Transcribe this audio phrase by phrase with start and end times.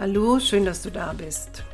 [0.00, 1.64] Hallo, schön, dass du da bist.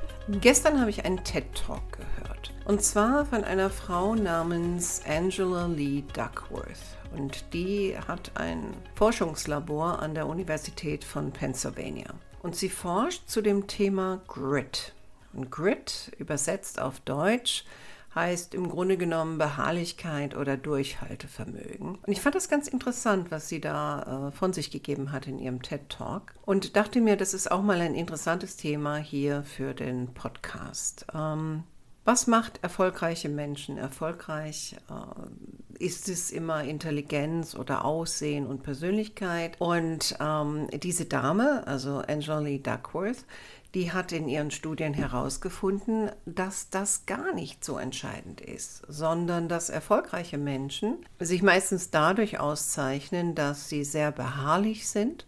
[0.41, 2.55] Gestern habe ich einen TED Talk gehört.
[2.65, 6.97] Und zwar von einer Frau namens Angela Lee Duckworth.
[7.15, 12.15] Und die hat ein Forschungslabor an der Universität von Pennsylvania.
[12.43, 14.95] Und sie forscht zu dem Thema Grit.
[15.35, 17.67] Und Grit, übersetzt auf Deutsch,
[18.15, 21.97] heißt im Grunde genommen Beharrlichkeit oder Durchhaltevermögen.
[21.97, 25.39] Und ich fand das ganz interessant, was sie da äh, von sich gegeben hat in
[25.39, 29.75] ihrem TED Talk und dachte mir, das ist auch mal ein interessantes Thema hier für
[29.75, 31.07] den Podcast.
[31.15, 31.65] Ähm,
[32.05, 34.77] was macht erfolgreiche Menschen erfolgreich?
[34.91, 35.54] Äh,
[35.85, 39.57] ist es immer Intelligenz oder Aussehen und Persönlichkeit?
[39.59, 43.27] Und ähm, diese Dame, also Angela Duckworth,
[43.75, 49.69] die hat in ihren Studien herausgefunden, dass das gar nicht so entscheidend ist, sondern dass
[49.69, 55.27] erfolgreiche Menschen sich meistens dadurch auszeichnen, dass sie sehr beharrlich sind,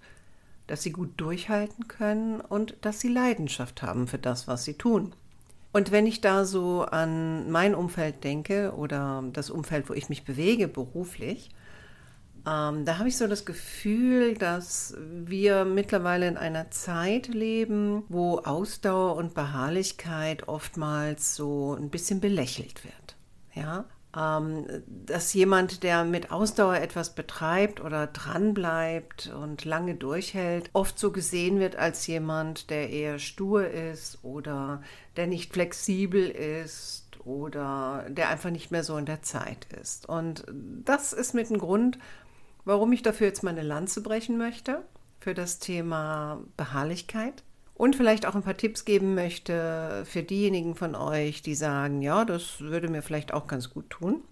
[0.68, 5.12] dass sie gut durchhalten können und dass sie Leidenschaft haben für das, was sie tun.
[5.76, 10.24] Und wenn ich da so an mein Umfeld denke oder das Umfeld, wo ich mich
[10.24, 11.50] bewege beruflich,
[12.46, 18.38] ähm, da habe ich so das Gefühl, dass wir mittlerweile in einer Zeit leben, wo
[18.38, 23.16] Ausdauer und Beharrlichkeit oftmals so ein bisschen belächelt wird.
[23.52, 23.84] Ja,
[24.16, 31.60] dass jemand, der mit Ausdauer etwas betreibt oder dranbleibt und lange durchhält, oft so gesehen
[31.60, 34.82] wird als jemand, der eher stur ist oder
[35.16, 40.08] der nicht flexibel ist oder der einfach nicht mehr so in der Zeit ist.
[40.08, 40.44] Und
[40.84, 41.98] das ist mit dem Grund,
[42.64, 44.82] warum ich dafür jetzt meine Lanze brechen möchte,
[45.20, 47.42] für das Thema Beharrlichkeit.
[47.76, 52.24] Und vielleicht auch ein paar Tipps geben möchte für diejenigen von euch, die sagen, ja,
[52.24, 54.22] das würde mir vielleicht auch ganz gut tun.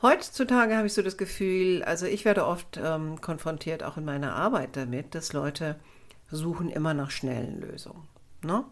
[0.00, 4.34] Heutzutage habe ich so das Gefühl, also ich werde oft ähm, konfrontiert, auch in meiner
[4.34, 5.76] Arbeit damit, dass Leute
[6.30, 8.08] suchen immer nach schnellen Lösungen.
[8.42, 8.64] Ne?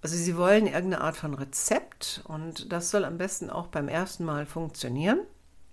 [0.00, 4.24] Also sie wollen irgendeine Art von Rezept und das soll am besten auch beim ersten
[4.24, 5.20] Mal funktionieren.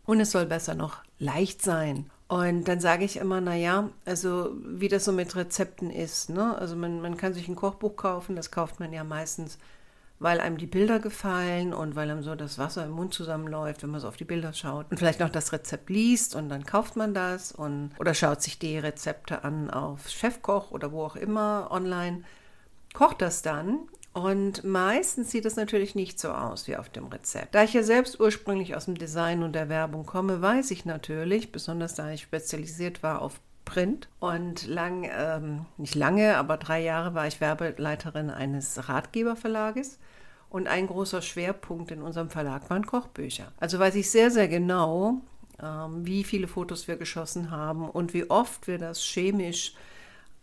[0.05, 4.87] Und es soll besser noch leicht sein und dann sage ich immer, naja, also wie
[4.87, 6.29] das so mit Rezepten ist.
[6.29, 6.55] Ne?
[6.59, 9.57] Also man, man kann sich ein Kochbuch kaufen, das kauft man ja meistens,
[10.19, 13.89] weil einem die Bilder gefallen und weil einem so das Wasser im Mund zusammenläuft, wenn
[13.89, 14.91] man so auf die Bilder schaut.
[14.91, 18.59] Und vielleicht noch das Rezept liest und dann kauft man das und oder schaut sich
[18.59, 22.25] die Rezepte an auf Chefkoch oder wo auch immer online,
[22.93, 23.79] kocht das dann
[24.13, 27.53] und meistens sieht es natürlich nicht so aus wie auf dem Rezept.
[27.53, 31.51] Da ich ja selbst ursprünglich aus dem Design und der Werbung komme, weiß ich natürlich,
[31.51, 37.13] besonders da ich spezialisiert war auf Print und lang, ähm, nicht lange, aber drei Jahre
[37.13, 39.99] war ich Werbeleiterin eines Ratgeberverlages.
[40.49, 43.51] Und ein großer Schwerpunkt in unserem Verlag waren Kochbücher.
[43.59, 45.21] Also weiß ich sehr, sehr genau,
[45.61, 49.75] ähm, wie viele Fotos wir geschossen haben und wie oft wir das chemisch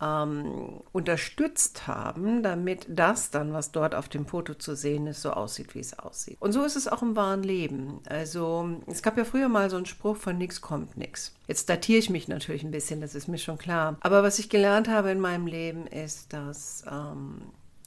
[0.01, 5.31] ähm, unterstützt haben, damit das dann, was dort auf dem Foto zu sehen ist, so
[5.31, 6.37] aussieht, wie es aussieht.
[6.39, 8.01] Und so ist es auch im wahren Leben.
[8.07, 11.35] Also es gab ja früher mal so einen Spruch von nix kommt nix.
[11.47, 13.97] Jetzt datiere ich mich natürlich ein bisschen, das ist mir schon klar.
[14.01, 17.41] Aber was ich gelernt habe in meinem Leben ist, dass ähm,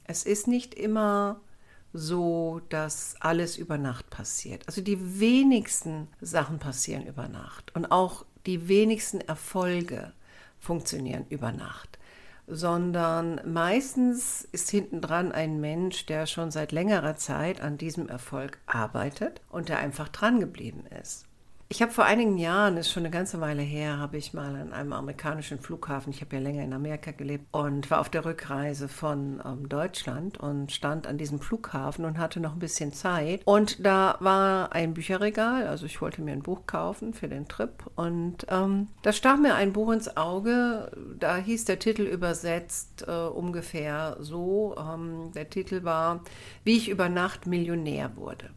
[0.05, 1.39] es ist nicht immer
[1.93, 4.63] so, dass alles über Nacht passiert.
[4.67, 10.13] Also die wenigsten Sachen passieren über Nacht und auch die wenigsten Erfolge
[10.59, 11.99] funktionieren über Nacht
[12.53, 19.41] sondern meistens ist hintendran ein Mensch, der schon seit längerer Zeit an diesem Erfolg arbeitet
[19.49, 21.25] und der einfach dran geblieben ist.
[21.71, 24.73] Ich habe vor einigen Jahren, ist schon eine ganze Weile her, habe ich mal an
[24.73, 28.89] einem amerikanischen Flughafen, ich habe ja länger in Amerika gelebt und war auf der Rückreise
[28.89, 33.39] von ähm, Deutschland und stand an diesem Flughafen und hatte noch ein bisschen Zeit.
[33.45, 37.85] Und da war ein Bücherregal, also ich wollte mir ein Buch kaufen für den Trip
[37.95, 43.11] und ähm, da stach mir ein Buch ins Auge, da hieß der Titel übersetzt äh,
[43.11, 46.25] ungefähr so, ähm, der Titel war,
[46.65, 48.49] wie ich über Nacht Millionär wurde.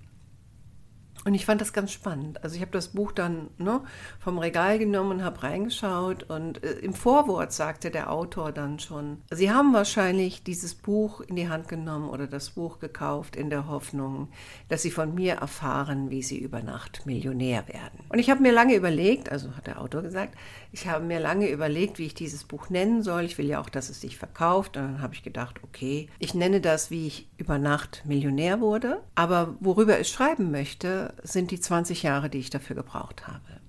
[1.24, 2.44] Und ich fand das ganz spannend.
[2.44, 3.80] Also ich habe das Buch dann ne,
[4.18, 6.24] vom Regal genommen habe reingeschaut.
[6.24, 11.36] Und äh, im Vorwort sagte der Autor dann schon, Sie haben wahrscheinlich dieses Buch in
[11.36, 14.28] die Hand genommen oder das Buch gekauft in der Hoffnung,
[14.68, 18.00] dass Sie von mir erfahren, wie Sie über Nacht Millionär werden.
[18.10, 20.36] Und ich habe mir lange überlegt, also hat der Autor gesagt,
[20.72, 23.22] ich habe mir lange überlegt, wie ich dieses Buch nennen soll.
[23.24, 24.76] Ich will ja auch, dass es sich verkauft.
[24.76, 29.00] Und dann habe ich gedacht, okay, ich nenne das, wie ich über Nacht Millionär wurde.
[29.14, 33.60] Aber worüber ich schreiben möchte, sind die 20 Jahre, die ich dafür gebraucht habe.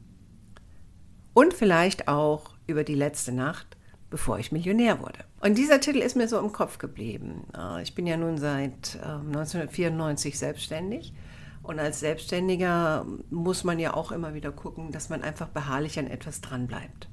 [1.33, 3.77] Und vielleicht auch über die letzte Nacht,
[4.09, 5.19] bevor ich Millionär wurde.
[5.41, 7.47] Und dieser Titel ist mir so im Kopf geblieben.
[7.55, 11.13] Äh, ich bin ja nun seit 1994 ähm, selbstständig.
[11.61, 16.07] Und als Selbstständiger muss man ja auch immer wieder gucken, dass man einfach beharrlich an
[16.07, 17.09] etwas dranbleibt.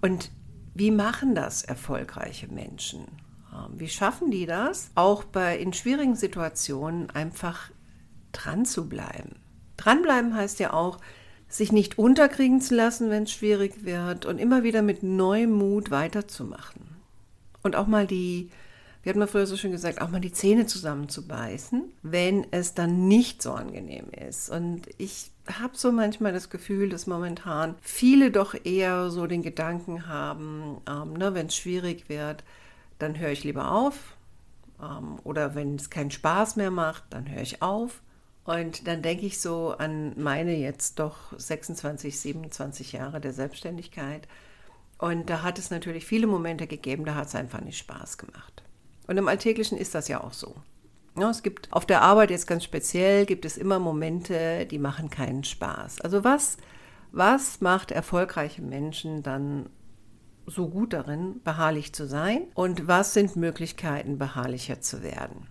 [0.00, 0.30] Und
[0.74, 3.06] wie machen das erfolgreiche Menschen?
[3.52, 7.70] Ähm, wie schaffen die das, auch bei in schwierigen Situationen einfach
[8.32, 9.36] dran zu bleiben.
[9.76, 10.98] Dranbleiben heißt ja auch,
[11.48, 15.90] sich nicht unterkriegen zu lassen, wenn es schwierig wird und immer wieder mit neuem Mut
[15.90, 16.82] weiterzumachen.
[17.62, 18.50] Und auch mal die,
[19.02, 23.08] wie hat man früher so schön gesagt, auch mal die Zähne zusammenzubeißen, wenn es dann
[23.08, 24.48] nicht so angenehm ist.
[24.48, 30.06] Und ich habe so manchmal das Gefühl, dass momentan viele doch eher so den Gedanken
[30.06, 32.44] haben, ähm, ne, wenn es schwierig wird,
[33.00, 34.16] dann höre ich lieber auf.
[34.80, 38.00] Ähm, oder wenn es keinen Spaß mehr macht, dann höre ich auf.
[38.50, 44.26] Und dann denke ich so an meine jetzt doch 26, 27 Jahre der Selbstständigkeit.
[44.98, 48.64] Und da hat es natürlich viele Momente gegeben, da hat es einfach nicht Spaß gemacht.
[49.06, 50.56] Und im Alltäglichen ist das ja auch so.
[51.16, 55.10] Ja, es gibt auf der Arbeit jetzt ganz speziell, gibt es immer Momente, die machen
[55.10, 56.00] keinen Spaß.
[56.00, 56.56] Also was,
[57.12, 59.70] was macht erfolgreiche Menschen dann
[60.46, 62.48] so gut darin, beharrlich zu sein?
[62.54, 65.46] Und was sind Möglichkeiten, beharrlicher zu werden?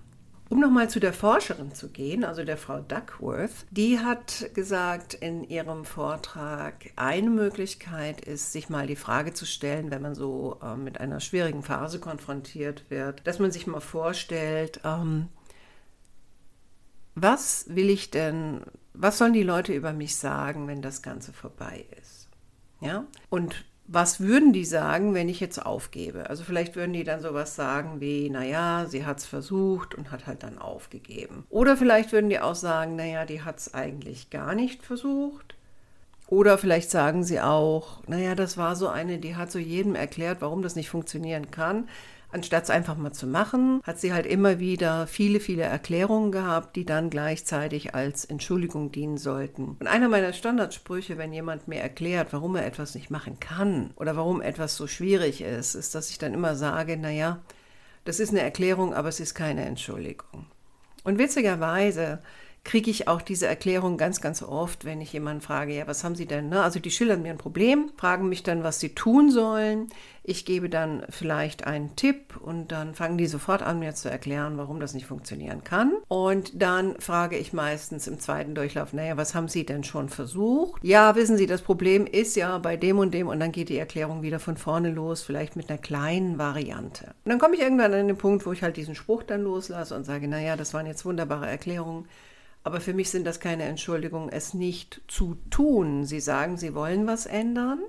[0.50, 5.44] Um nochmal zu der Forscherin zu gehen, also der Frau Duckworth, die hat gesagt in
[5.44, 10.76] ihrem Vortrag, eine Möglichkeit ist, sich mal die Frage zu stellen, wenn man so äh,
[10.76, 15.28] mit einer schwierigen Phase konfrontiert wird, dass man sich mal vorstellt, ähm,
[17.14, 18.62] was will ich denn,
[18.94, 22.28] was sollen die Leute über mich sagen, wenn das Ganze vorbei ist?
[22.82, 23.06] Ja?
[23.30, 26.30] Und was würden die sagen, wenn ich jetzt aufgebe?
[26.30, 30.28] Also vielleicht würden die dann sowas sagen wie, naja, sie hat es versucht und hat
[30.28, 31.46] halt dann aufgegeben.
[31.50, 35.56] Oder vielleicht würden die auch sagen, naja, die hat es eigentlich gar nicht versucht.
[36.28, 40.42] Oder vielleicht sagen sie auch, naja, das war so eine, die hat so jedem erklärt,
[40.42, 41.90] warum das nicht funktionieren kann.
[42.32, 46.76] Anstatt es einfach mal zu machen, hat sie halt immer wieder viele, viele Erklärungen gehabt,
[46.76, 49.78] die dann gleichzeitig als Entschuldigung dienen sollten.
[49.80, 54.16] Und einer meiner Standardsprüche, wenn jemand mir erklärt, warum er etwas nicht machen kann oder
[54.16, 57.40] warum etwas so schwierig ist, ist, dass ich dann immer sage, naja,
[58.06, 60.46] das ist eine Erklärung, aber es ist keine Entschuldigung.
[61.04, 62.20] Und witzigerweise
[62.70, 66.14] kriege ich auch diese Erklärung ganz, ganz oft, wenn ich jemanden frage, ja, was haben
[66.14, 66.50] Sie denn?
[66.50, 66.62] Ne?
[66.62, 69.88] Also die schildern mir ein Problem, fragen mich dann, was sie tun sollen.
[70.22, 74.60] Ich gebe dann vielleicht einen Tipp und dann fangen die sofort an, mir zu erklären,
[74.60, 75.94] warum das nicht funktionieren kann.
[76.10, 80.84] Und dann frage ich meistens im zweiten Durchlauf, naja, was haben Sie denn schon versucht?
[80.84, 83.80] Ja, wissen Sie, das Problem ist ja bei dem und dem und dann geht die
[83.80, 87.16] Erklärung wieder von vorne los, vielleicht mit einer kleinen Variante.
[87.26, 89.96] Und dann komme ich irgendwann an den Punkt, wo ich halt diesen Spruch dann loslasse
[89.96, 92.06] und sage, naja, das waren jetzt wunderbare Erklärungen.
[92.64, 96.06] Aber für mich sind das keine Entschuldigungen, es nicht zu tun.
[96.06, 97.80] Sie sagen, Sie wollen was ändern.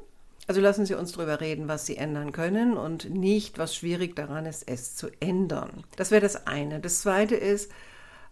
[0.47, 4.47] Also lassen Sie uns darüber reden, was Sie ändern können und nicht, was schwierig daran
[4.47, 5.85] ist, es zu ändern.
[5.97, 6.81] Das wäre das eine.
[6.81, 7.71] Das zweite ist,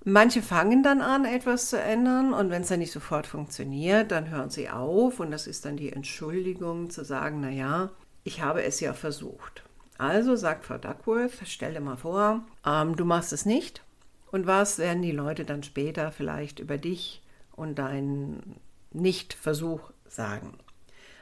[0.05, 4.31] manche fangen dann an, etwas zu ändern und wenn es dann nicht sofort funktioniert, dann
[4.31, 7.91] hören sie auf und das ist dann die Entschuldigung zu sagen, naja,
[8.25, 9.65] ich habe es ja versucht.
[9.97, 13.83] Also sagt Frau Duckworth, stell dir mal vor, ähm, du machst es nicht
[14.31, 18.57] und was werden die Leute dann später vielleicht über dich und deinen
[18.93, 20.59] Nichtversuch sagen?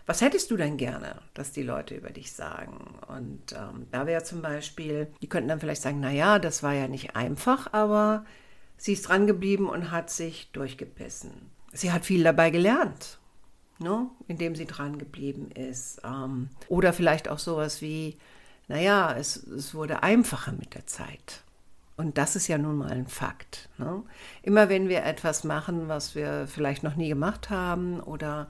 [0.07, 2.95] Was hättest du denn gerne, dass die Leute über dich sagen?
[3.09, 6.87] Und ähm, da wäre zum Beispiel, die könnten dann vielleicht sagen, naja, das war ja
[6.87, 8.25] nicht einfach, aber
[8.77, 11.51] sie ist dran geblieben und hat sich durchgebissen.
[11.73, 13.19] Sie hat viel dabei gelernt,
[13.81, 16.01] ne, indem sie dran geblieben ist.
[16.05, 18.17] Ähm, oder vielleicht auch sowas wie,
[18.69, 21.43] naja, es, es wurde einfacher mit der Zeit.
[21.97, 23.69] Und das ist ja nun mal ein Fakt.
[23.79, 24.03] Ne?
[24.43, 28.49] Immer wenn wir etwas machen, was wir vielleicht noch nie gemacht haben oder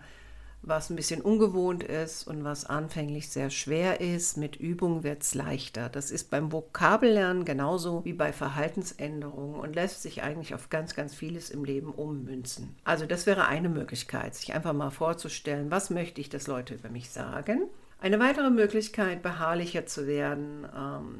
[0.63, 5.35] was ein bisschen ungewohnt ist und was anfänglich sehr schwer ist, mit Übung wird es
[5.35, 5.89] leichter.
[5.89, 11.15] Das ist beim Vokabellernen genauso wie bei Verhaltensänderungen und lässt sich eigentlich auf ganz, ganz
[11.15, 12.75] vieles im Leben ummünzen.
[12.83, 16.89] Also das wäre eine Möglichkeit, sich einfach mal vorzustellen, was möchte ich, dass Leute über
[16.89, 17.69] mich sagen.
[18.01, 21.17] Eine weitere Möglichkeit, beharrlicher zu werden, ähm,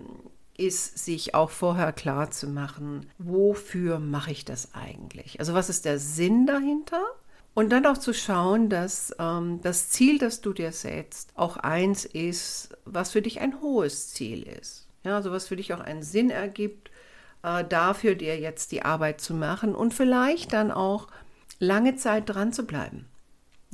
[0.59, 5.39] ist, sich auch vorher klar zu machen, wofür mache ich das eigentlich?
[5.41, 7.03] Also was ist der Sinn dahinter?
[7.55, 12.05] Und dann auch zu schauen, dass ähm, das Ziel, das du dir setzt, auch eins
[12.05, 14.87] ist, was für dich ein hohes Ziel ist.
[15.05, 16.91] Ja, also was für dich auch einen Sinn ergibt,
[17.43, 21.09] äh, dafür dir jetzt die Arbeit zu machen und vielleicht dann auch
[21.59, 23.07] lange Zeit dran zu bleiben.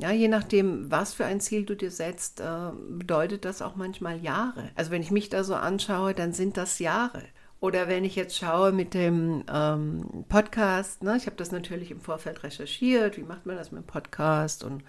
[0.03, 4.21] Ja, je nachdem, was für ein Ziel du dir setzt, äh, bedeutet das auch manchmal
[4.21, 4.69] Jahre.
[4.75, 7.23] Also wenn ich mich da so anschaue, dann sind das Jahre.
[7.61, 12.01] Oder wenn ich jetzt schaue mit dem ähm, Podcast, ne, ich habe das natürlich im
[12.01, 14.83] Vorfeld recherchiert, wie macht man das mit dem Podcast und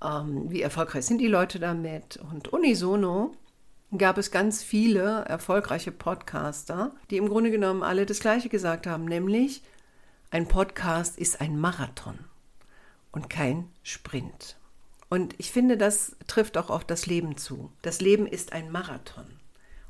[0.00, 2.18] ähm, wie erfolgreich sind die Leute damit.
[2.18, 3.34] Und unisono
[3.98, 9.06] gab es ganz viele erfolgreiche Podcaster, die im Grunde genommen alle das Gleiche gesagt haben,
[9.06, 9.64] nämlich
[10.30, 12.20] ein Podcast ist ein Marathon
[13.14, 14.56] und kein Sprint.
[15.08, 17.70] Und ich finde, das trifft auch auf das Leben zu.
[17.82, 19.26] Das Leben ist ein Marathon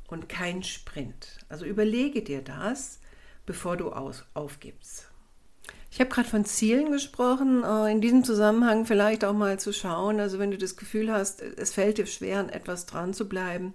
[0.07, 1.39] und kein Sprint.
[1.49, 2.99] Also überlege dir das,
[3.47, 5.09] bevor du aus, aufgibst.
[5.89, 10.19] Ich habe gerade von Zielen gesprochen, äh, in diesem Zusammenhang vielleicht auch mal zu schauen,
[10.19, 13.73] also wenn du das Gefühl hast, es fällt dir schwer, an etwas dran zu bleiben,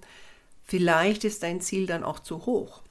[0.62, 2.82] vielleicht ist dein Ziel dann auch zu hoch.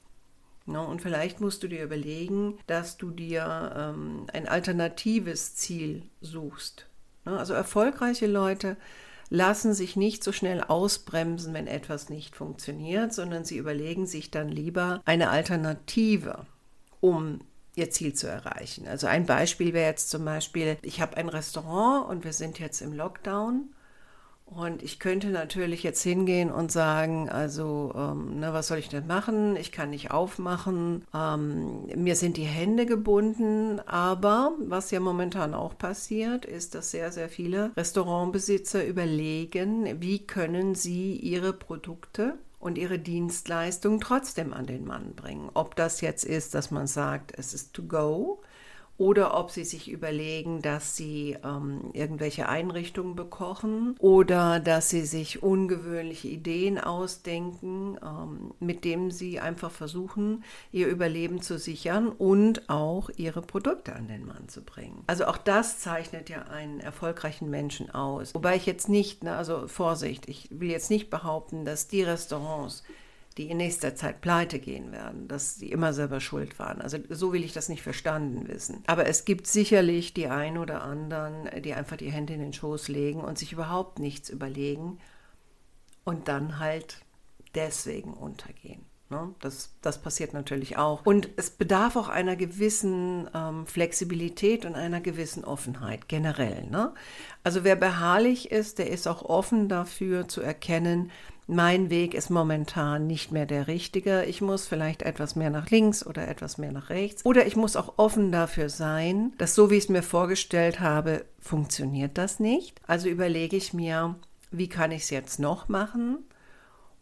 [0.70, 0.80] Ne?
[0.80, 6.86] Und vielleicht musst du dir überlegen, dass du dir ähm, ein alternatives Ziel suchst.
[7.24, 7.38] Ne?
[7.38, 8.76] Also erfolgreiche Leute
[9.28, 14.48] lassen sich nicht so schnell ausbremsen, wenn etwas nicht funktioniert, sondern sie überlegen sich dann
[14.48, 16.46] lieber eine Alternative,
[17.00, 17.40] um
[17.76, 18.88] ihr Ziel zu erreichen.
[18.88, 22.80] Also ein Beispiel wäre jetzt zum Beispiel, ich habe ein Restaurant und wir sind jetzt
[22.82, 23.72] im Lockdown
[24.54, 29.06] und ich könnte natürlich jetzt hingehen und sagen, also, ähm, ne, was soll ich denn
[29.06, 29.54] machen?
[29.54, 31.04] Ich kann nicht aufmachen.
[31.14, 33.80] Ähm, mir sind die Hände gebunden.
[33.86, 40.74] Aber was ja momentan auch passiert, ist, dass sehr, sehr viele Restaurantbesitzer überlegen, wie können
[40.74, 45.48] sie ihre Produkte und ihre Dienstleistung trotzdem an den Mann bringen.
[45.54, 48.42] Ob das jetzt ist, dass man sagt, es ist to go
[49.00, 55.42] oder ob sie sich überlegen, dass sie ähm, irgendwelche Einrichtungen bekochen oder dass sie sich
[55.42, 63.08] ungewöhnliche Ideen ausdenken, ähm, mit denen sie einfach versuchen, ihr Überleben zu sichern und auch
[63.16, 65.02] ihre Produkte an den Mann zu bringen.
[65.06, 68.34] Also auch das zeichnet ja einen erfolgreichen Menschen aus.
[68.34, 72.82] Wobei ich jetzt nicht, ne, also Vorsicht, ich will jetzt nicht behaupten, dass die Restaurants,
[73.38, 76.80] die in nächster Zeit pleite gehen werden, dass sie immer selber schuld waren.
[76.80, 78.82] Also so will ich das nicht verstanden wissen.
[78.86, 82.88] Aber es gibt sicherlich die ein oder anderen, die einfach die Hände in den Schoß
[82.88, 84.98] legen und sich überhaupt nichts überlegen
[86.04, 86.98] und dann halt
[87.54, 88.84] deswegen untergehen.
[89.10, 89.34] Ne?
[89.40, 91.04] Das, das passiert natürlich auch.
[91.04, 96.66] Und es bedarf auch einer gewissen ähm, Flexibilität und einer gewissen Offenheit generell.
[96.68, 96.94] Ne?
[97.42, 101.10] Also wer beharrlich ist, der ist auch offen dafür zu erkennen,
[101.50, 104.24] mein Weg ist momentan nicht mehr der richtige.
[104.24, 107.26] Ich muss vielleicht etwas mehr nach links oder etwas mehr nach rechts.
[107.26, 111.24] Oder ich muss auch offen dafür sein, dass so wie ich es mir vorgestellt habe,
[111.40, 112.80] funktioniert das nicht.
[112.86, 114.14] Also überlege ich mir,
[114.52, 116.18] wie kann ich es jetzt noch machen?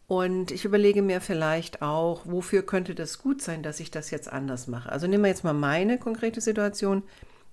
[0.07, 4.33] Und ich überlege mir vielleicht auch, wofür könnte das gut sein, dass ich das jetzt
[4.33, 4.91] anders mache.
[4.91, 7.03] Also nehmen wir jetzt mal meine konkrete Situation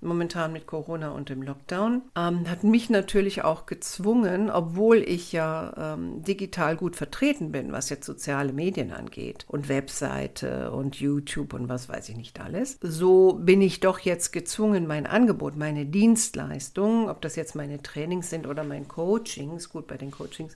[0.06, 5.96] momentan mit Corona und dem Lockdown, ähm, hat mich natürlich auch gezwungen, obwohl ich ja
[5.96, 11.70] ähm, digital gut vertreten bin, was jetzt soziale Medien angeht und Webseite und YouTube und
[11.70, 17.10] was weiß ich nicht alles, so bin ich doch jetzt gezwungen, mein Angebot, meine Dienstleistungen,
[17.10, 20.56] ob das jetzt meine Trainings sind oder mein Coachings, gut bei den Coachings,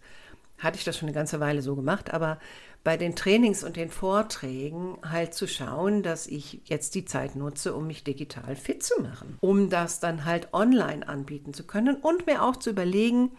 [0.60, 2.38] hatte ich das schon eine ganze Weile so gemacht, aber
[2.84, 7.74] bei den Trainings und den Vorträgen halt zu schauen, dass ich jetzt die Zeit nutze,
[7.74, 12.26] um mich digital fit zu machen, um das dann halt online anbieten zu können und
[12.26, 13.32] mir auch zu überlegen,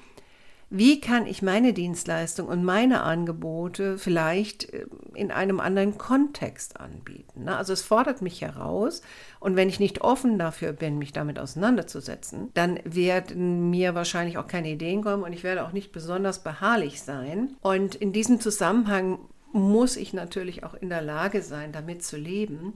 [0.72, 7.44] wie kann ich meine Dienstleistung und meine Angebote vielleicht äh, in einem anderen Kontext anbieten.
[7.44, 7.56] Ne?
[7.56, 9.02] Also es fordert mich heraus
[9.40, 14.46] und wenn ich nicht offen dafür bin, mich damit auseinanderzusetzen, dann werden mir wahrscheinlich auch
[14.46, 17.56] keine Ideen kommen und ich werde auch nicht besonders beharrlich sein.
[17.62, 19.18] Und in diesem Zusammenhang
[19.52, 22.74] muss ich natürlich auch in der Lage sein, damit zu leben,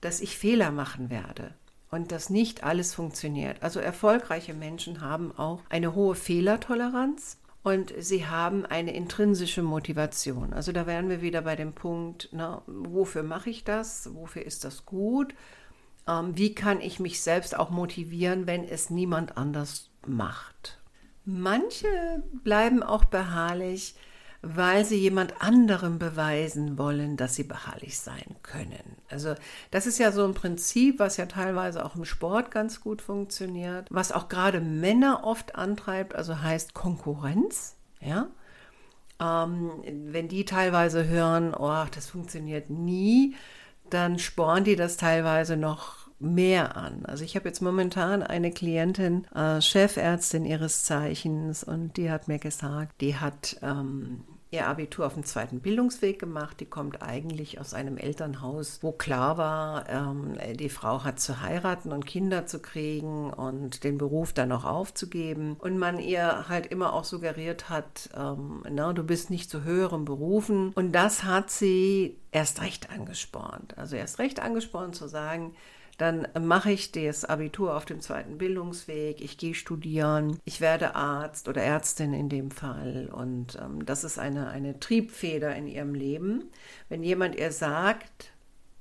[0.00, 1.54] dass ich Fehler machen werde
[1.90, 3.62] und dass nicht alles funktioniert.
[3.62, 10.52] Also erfolgreiche Menschen haben auch eine hohe Fehlertoleranz und sie haben eine intrinsische Motivation.
[10.52, 14.14] Also da wären wir wieder bei dem Punkt, na, wofür mache ich das?
[14.14, 15.34] Wofür ist das gut?
[16.06, 20.78] Ähm, wie kann ich mich selbst auch motivieren, wenn es niemand anders macht?
[21.24, 23.94] Manche bleiben auch beharrlich,
[24.44, 28.96] weil sie jemand anderem beweisen wollen, dass sie beharrlich sein können.
[29.08, 29.34] Also
[29.70, 33.88] das ist ja so ein Prinzip, was ja teilweise auch im Sport ganz gut funktioniert,
[33.90, 38.28] was auch gerade Männer oft antreibt, also heißt Konkurrenz, ja.
[39.20, 39.70] ähm,
[40.12, 43.34] wenn die teilweise hören, oh, das funktioniert nie,
[43.88, 47.04] dann spornen die das teilweise noch mehr an.
[47.06, 52.38] Also ich habe jetzt momentan eine Klientin, äh, Chefärztin ihres Zeichens, und die hat mir
[52.38, 54.24] gesagt, die hat ähm,
[54.54, 56.60] ihr Abitur auf dem zweiten Bildungsweg gemacht.
[56.60, 61.92] Die kommt eigentlich aus einem Elternhaus, wo klar war, ähm, die Frau hat zu heiraten
[61.92, 65.56] und Kinder zu kriegen und den Beruf dann auch aufzugeben.
[65.58, 70.04] Und man ihr halt immer auch suggeriert hat, ähm, na, du bist nicht zu höheren
[70.04, 70.70] Berufen.
[70.74, 73.76] Und das hat sie erst recht angespornt.
[73.76, 75.54] Also erst recht angespornt zu sagen,
[75.98, 81.48] dann mache ich das Abitur auf dem zweiten Bildungsweg, ich gehe studieren, ich werde Arzt
[81.48, 83.10] oder Ärztin in dem Fall.
[83.12, 86.50] Und ähm, das ist eine, eine Triebfeder in ihrem Leben.
[86.88, 88.32] Wenn jemand ihr sagt,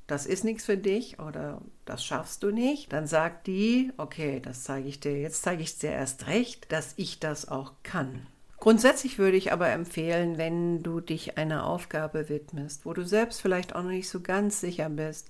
[0.08, 4.64] das ist nichts für dich oder das schaffst du nicht, dann sagt die, okay, das
[4.64, 8.28] zeige ich dir, jetzt zeige ich dir erst recht, dass ich das auch kann.
[8.58, 13.76] Grundsätzlich würde ich aber empfehlen, wenn du dich einer Aufgabe widmest, wo du selbst vielleicht
[13.76, 15.30] auch noch nicht so ganz sicher bist,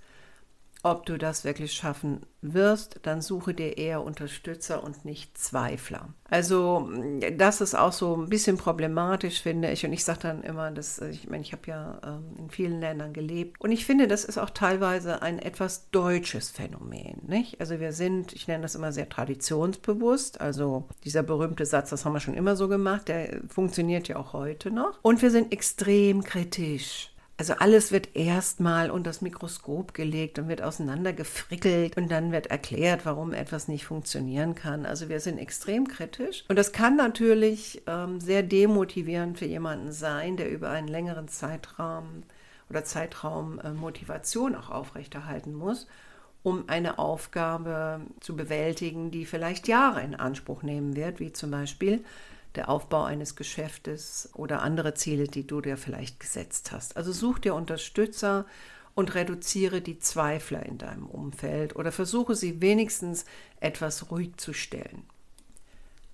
[0.83, 6.09] ob du das wirklich schaffen wirst, dann suche dir eher Unterstützer und nicht Zweifler.
[6.29, 6.89] Also
[7.37, 9.85] das ist auch so ein bisschen problematisch, finde ich.
[9.85, 13.13] Und ich sage dann immer, dass, ich meine, ich habe ja ähm, in vielen Ländern
[13.13, 13.61] gelebt.
[13.61, 17.21] Und ich finde, das ist auch teilweise ein etwas deutsches Phänomen.
[17.25, 17.61] Nicht?
[17.61, 20.41] Also wir sind, ich nenne das immer sehr traditionsbewusst.
[20.41, 24.33] Also dieser berühmte Satz, das haben wir schon immer so gemacht, der funktioniert ja auch
[24.33, 24.99] heute noch.
[25.01, 27.12] Und wir sind extrem kritisch.
[27.35, 33.05] Also alles wird erstmal unter das Mikroskop gelegt und wird auseinandergefrickelt und dann wird erklärt,
[33.05, 34.85] warum etwas nicht funktionieren kann.
[34.85, 40.37] Also wir sind extrem kritisch und das kann natürlich ähm, sehr demotivierend für jemanden sein,
[40.37, 42.23] der über einen längeren Zeitraum
[42.69, 45.87] oder Zeitraum äh, Motivation auch aufrechterhalten muss,
[46.43, 52.03] um eine Aufgabe zu bewältigen, die vielleicht Jahre in Anspruch nehmen wird, wie zum Beispiel
[52.55, 56.97] der Aufbau eines Geschäftes oder andere Ziele, die du dir vielleicht gesetzt hast.
[56.97, 58.45] Also such dir Unterstützer
[58.95, 63.25] und reduziere die Zweifler in deinem Umfeld oder versuche sie wenigstens
[63.59, 65.03] etwas ruhig zu stellen.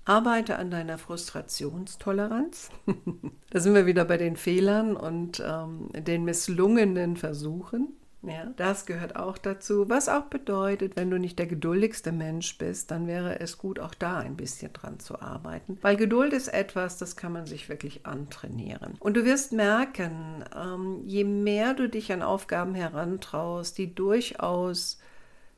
[0.06, 2.72] Arbeite an deiner Frustrationstoleranz.
[3.52, 7.94] da sind wir wieder bei den Fehlern und ähm, den misslungenen Versuchen.
[8.22, 9.90] Ja, das gehört auch dazu.
[9.90, 13.94] Was auch bedeutet, wenn du nicht der geduldigste Mensch bist, dann wäre es gut, auch
[13.94, 15.78] da ein bisschen dran zu arbeiten.
[15.82, 18.96] Weil Geduld ist etwas, das kann man sich wirklich antrainieren.
[19.00, 25.00] Und du wirst merken, ähm, je mehr du dich an Aufgaben herantraust, die durchaus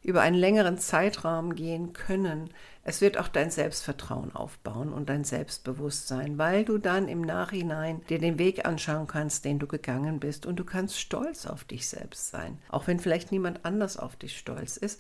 [0.04, 2.50] über einen längeren Zeitraum gehen können,
[2.84, 8.17] es wird auch dein Selbstvertrauen aufbauen und dein Selbstbewusstsein, weil du dann im Nachhinein dir
[8.17, 12.30] den Weg anschauen kannst, den du gegangen bist und du kannst stolz auf dich selbst
[12.32, 15.00] sein, auch wenn vielleicht niemand anders auf dich stolz ist.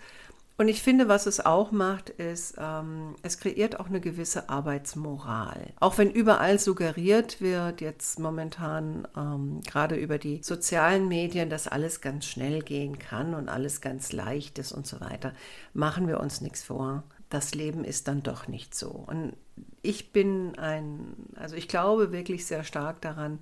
[0.57, 5.73] Und ich finde, was es auch macht, ist, ähm, es kreiert auch eine gewisse Arbeitsmoral.
[5.79, 11.99] Auch wenn überall suggeriert wird, jetzt momentan ähm, gerade über die sozialen Medien, dass alles
[11.99, 15.33] ganz schnell gehen kann und alles ganz leicht ist und so weiter,
[15.73, 17.05] machen wir uns nichts vor.
[17.31, 18.89] Das Leben ist dann doch nicht so.
[18.89, 19.33] Und
[19.81, 23.39] ich bin ein, also ich glaube wirklich sehr stark daran,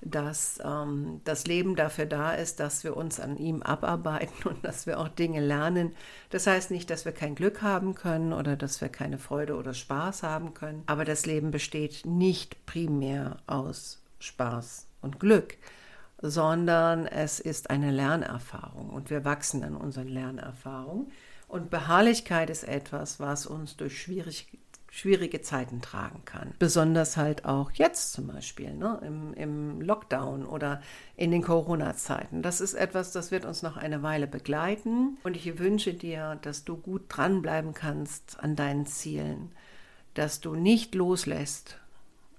[0.00, 4.86] dass ähm, das Leben dafür da ist, dass wir uns an ihm abarbeiten und dass
[4.86, 5.92] wir auch Dinge lernen.
[6.30, 9.74] Das heißt nicht, dass wir kein Glück haben können oder dass wir keine Freude oder
[9.74, 15.56] Spaß haben können, aber das Leben besteht nicht primär aus Spaß und Glück,
[16.22, 21.10] sondern es ist eine Lernerfahrung und wir wachsen an unseren Lernerfahrungen.
[21.54, 24.48] Und Beharrlichkeit ist etwas, was uns durch schwierig,
[24.90, 26.52] schwierige Zeiten tragen kann.
[26.58, 30.82] Besonders halt auch jetzt zum Beispiel, ne, im, im Lockdown oder
[31.14, 32.42] in den Corona-Zeiten.
[32.42, 35.16] Das ist etwas, das wird uns noch eine Weile begleiten.
[35.22, 39.52] Und ich wünsche dir, dass du gut dranbleiben kannst an deinen Zielen,
[40.14, 41.78] dass du nicht loslässt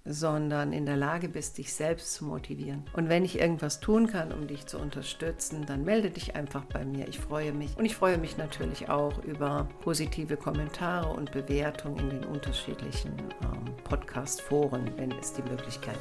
[0.05, 2.83] sondern in der Lage bist, dich selbst zu motivieren.
[2.93, 6.85] Und wenn ich irgendwas tun kann, um dich zu unterstützen, dann melde dich einfach bei
[6.85, 7.07] mir.
[7.07, 7.75] Ich freue mich.
[7.77, 13.73] Und ich freue mich natürlich auch über positive Kommentare und Bewertungen in den unterschiedlichen ähm,
[13.83, 15.97] Podcast-Foren, wenn es die Möglichkeit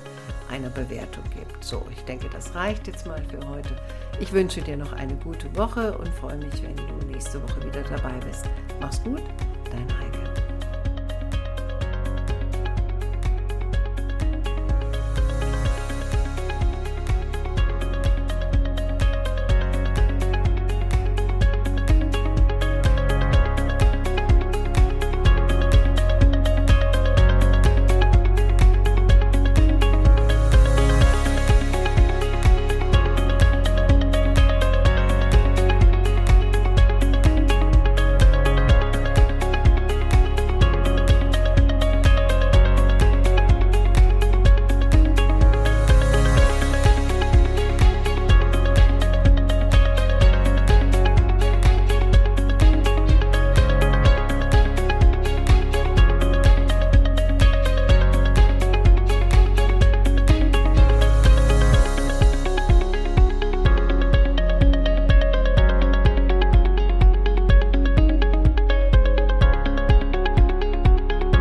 [0.51, 1.65] einer Bewertung gibt.
[1.65, 3.75] So, ich denke, das reicht jetzt mal für heute.
[4.21, 7.83] Ich wünsche dir noch eine gute Woche und freue mich, wenn du nächste Woche wieder
[7.83, 8.45] dabei bist.
[8.81, 9.23] Mach's gut,
[9.71, 10.34] dein Heike.